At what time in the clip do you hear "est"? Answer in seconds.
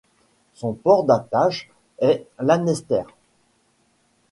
1.99-2.25